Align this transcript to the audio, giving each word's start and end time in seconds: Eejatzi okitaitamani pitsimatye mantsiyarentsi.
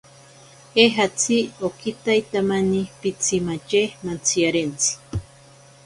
Eejatzi 0.83 1.37
okitaitamani 1.67 2.81
pitsimatye 3.01 3.81
mantsiyarentsi. 4.03 4.91